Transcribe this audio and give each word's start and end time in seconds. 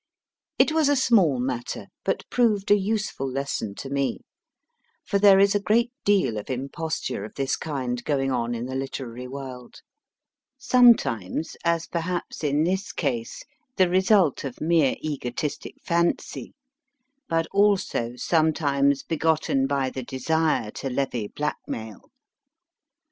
It 0.57 0.71
was 0.71 0.89
a 0.89 0.95
small 0.95 1.39
matter, 1.39 1.85
but 2.03 2.27
proved 2.31 2.71
a 2.71 2.75
useful 2.75 3.29
lesson 3.29 3.75
to 3.75 3.89
me, 3.91 4.21
for 5.05 5.19
there 5.19 5.37
is 5.37 5.53
a 5.53 5.59
great 5.59 5.91
deal 6.05 6.39
of 6.39 6.49
imposture 6.49 7.23
of 7.23 7.35
this 7.35 7.55
kind 7.55 8.03
going 8.03 8.31
on 8.31 8.55
in 8.55 8.65
the 8.65 8.73
literary 8.73 9.27
world; 9.27 9.81
sometimes, 10.57 11.55
as 11.63 11.85
perhaps 11.85 12.43
in 12.43 12.63
this 12.63 12.91
case, 12.91 13.43
the 13.75 13.89
result 13.89 14.43
of 14.43 14.59
mere 14.59 14.95
egotistic 15.03 15.75
fancy, 15.83 16.55
but 17.29 17.45
also 17.51 18.15
sometimes 18.15 19.03
begotten 19.03 19.67
by 19.67 19.91
the 19.91 20.01
desire 20.01 20.71
to 20.71 20.89
levy 20.89 21.27
blackmail. 21.27 22.09